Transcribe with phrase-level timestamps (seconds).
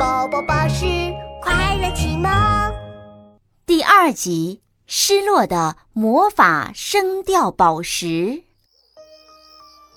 [0.00, 0.86] 宝宝巴士
[1.42, 2.30] 快乐启蒙
[3.66, 8.44] 第二集：失落的魔法声调宝石。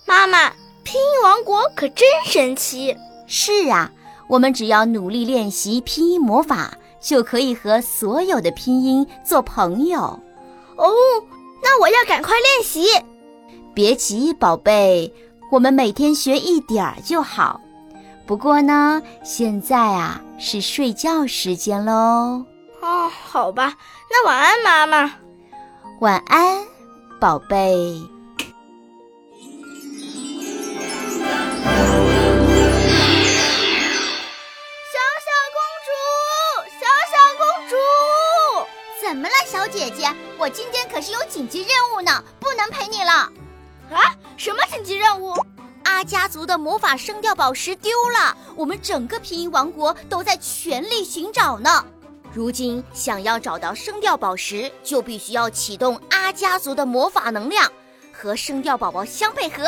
[0.06, 0.50] 妈妈，
[0.84, 2.98] 拼音王国可真神奇！
[3.28, 3.94] 是啊，
[4.28, 10.02] 我们只要努力练习拼音魔法，就可以和所有的拼音做朋友。
[10.76, 10.92] 哦，
[11.64, 12.84] 那我要赶快练习。
[13.74, 15.14] 别急，宝贝，
[15.50, 17.62] 我们每天学一点儿就好。
[18.26, 22.46] 不过呢，现在啊是睡觉时间喽。
[22.82, 23.76] 哦，好吧，
[24.10, 25.14] 那晚安，妈妈。
[26.00, 26.66] 晚安，
[27.20, 28.02] 宝贝。
[34.90, 35.92] 小小公主，
[36.80, 37.76] 小小公主，
[39.06, 40.10] 怎么了，小姐姐？
[40.38, 43.12] 我今天可是有紧急任务呢，不能陪你了。
[43.92, 44.16] 啊？
[44.38, 45.36] 什么紧急任务？
[45.94, 51.86] 阿家族的魔法声调宝石丢了，我们整个拼音王国都在全力寻找呢。
[52.34, 57.72] 如今想要找到声调宝石，就必须要启动阿家族的魔法能量，
[58.12, 59.66] 和声调宝宝相配合。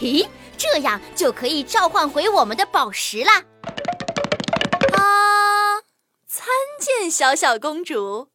[0.00, 3.44] 嘿，这样就可以召唤回我们的宝石啦！
[4.94, 5.84] 啊！
[6.26, 6.46] 参
[6.80, 8.30] 见小小公主。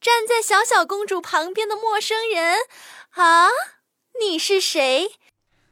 [0.00, 2.56] 站在小小公主旁边的陌生人，
[3.10, 3.50] 啊，
[4.18, 5.12] 你是谁？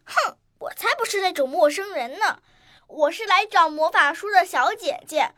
[0.05, 0.37] 哼！
[0.59, 2.41] 我才不是那种陌生人呢，
[2.87, 5.33] 我是来找魔法书的小姐姐。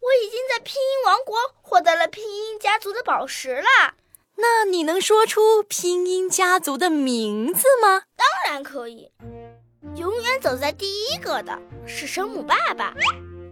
[0.00, 3.94] 我已经在拼音王国获得了拼音家族的宝石啦。
[4.36, 8.04] 那你能说出拼音家族的名字吗？
[8.16, 9.10] 当然可以。
[9.96, 12.94] 永远走在第一个的是声母爸爸，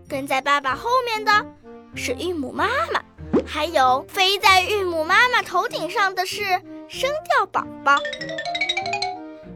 [0.08, 1.44] 跟在爸爸后面的
[1.96, 3.02] 是韵母妈妈，
[3.44, 6.44] 还有飞在韵母妈妈头顶上的是
[6.88, 7.98] 声调宝宝。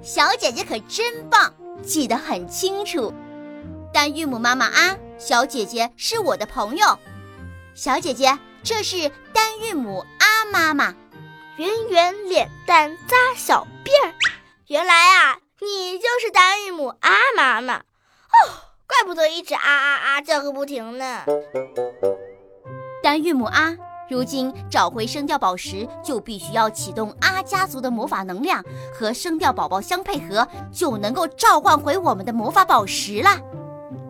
[0.03, 3.13] 小姐姐可真棒，记得很清楚。
[3.93, 6.99] 但韵母妈妈啊，小姐姐是我的朋友。
[7.75, 10.95] 小姐姐，这是单韵母啊妈妈，
[11.57, 14.15] 圆圆脸蛋扎小辫儿。
[14.69, 17.77] 原来啊，你就是单韵母啊妈妈。
[17.77, 17.83] 哦，
[18.87, 21.25] 怪不得一直啊啊啊叫个不停呢。
[23.03, 23.77] 单韵母啊。
[24.11, 28.61] 如今找回声调宝石，就必须要启动阿家族的魔法能量，
[28.93, 33.41] 和声调宝宝相配合，就能够召唤回我们的魔法宝石啦。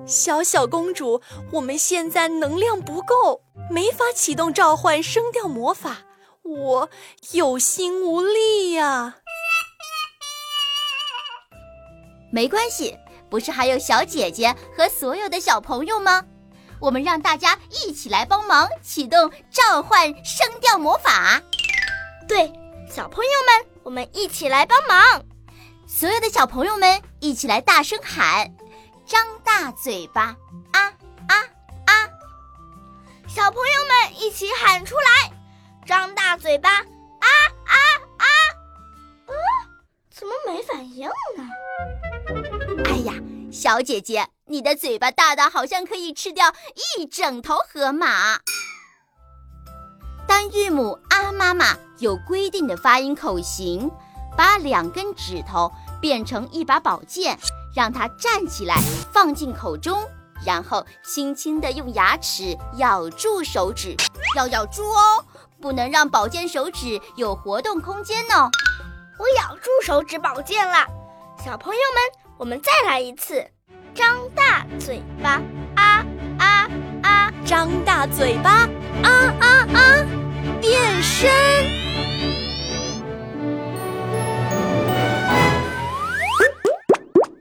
[0.06, 1.20] 小小公主，
[1.52, 5.98] 我们现在能量不够，没法启动召唤声调魔法，
[6.44, 6.88] 我
[7.32, 9.16] 有心无力呀。
[12.32, 12.96] 没关系，
[13.28, 16.24] 不是还有小姐姐和所有的小朋友吗？
[16.80, 21.40] 我们让大家一起来帮忙启动召唤声调魔法。
[22.26, 22.50] 对，
[22.88, 25.22] 小朋友们，我们一起来帮忙。
[25.86, 28.48] 所有的小朋友们一起来大声喊，
[29.04, 30.36] 张大嘴巴，
[30.72, 30.80] 啊
[31.28, 31.36] 啊
[31.86, 31.92] 啊！
[33.28, 35.32] 小朋友们一起喊出来，
[35.86, 37.26] 张大嘴巴，啊
[37.66, 37.74] 啊
[38.18, 38.24] 啊！
[39.26, 39.32] 啊，
[40.14, 41.10] 怎么没反应！
[43.52, 46.54] 小姐姐，你的嘴巴大到好像可以吃掉
[46.96, 48.38] 一整头河马。
[50.26, 53.90] 当韵母啊妈妈有规定的发音口型，
[54.36, 57.36] 把两根指头变成一把宝剑，
[57.74, 58.76] 让它站起来
[59.12, 60.00] 放进口中，
[60.46, 63.96] 然后轻轻地用牙齿咬住手指，
[64.36, 65.24] 要咬住哦，
[65.60, 68.48] 不能让宝剑手指有活动空间呢。
[69.18, 70.86] 我咬住手指宝剑了，
[71.44, 72.29] 小朋友们。
[72.40, 73.46] 我们再来一次，
[73.94, 75.42] 张大嘴巴，
[75.76, 76.06] 啊
[76.38, 76.70] 啊
[77.02, 77.30] 啊！
[77.44, 78.66] 张大嘴巴，
[79.02, 80.06] 啊啊啊！
[80.58, 81.30] 变身！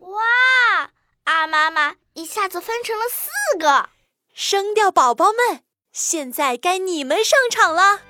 [0.02, 0.90] 哇！
[1.24, 3.88] 阿妈妈一下子分成了四个
[4.34, 5.62] 声调宝宝们，
[5.94, 8.02] 现在该你们上场了。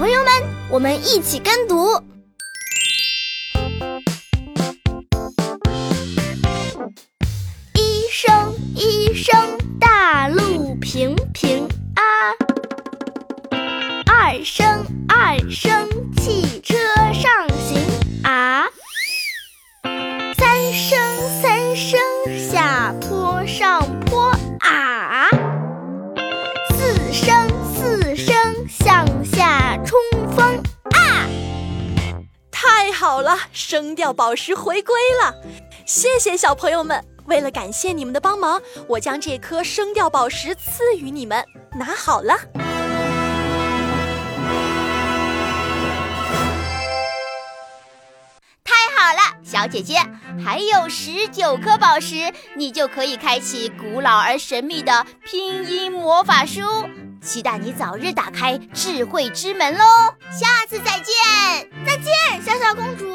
[0.00, 0.32] 朋友们，
[0.70, 2.02] 我们一起跟读：
[7.74, 9.38] 一声一声
[9.78, 12.32] 大路平平啊，
[14.06, 15.86] 二声二声
[16.16, 16.74] 汽车。
[33.52, 35.34] 声调宝石回归了，
[35.84, 37.04] 谢谢小朋友们。
[37.26, 42.34] 为了感谢你们的帮忙，我将这颗声调宝石赐予你们，拿好了。
[48.64, 50.00] 太好了，小姐姐，
[50.44, 56.62] 还有十九颗宝石，你就可以开启古老而神秘的拼音魔法书。
[57.22, 59.84] 期待你早日打开智慧之门喽！
[60.30, 63.06] 下次再见，再见，小小公主。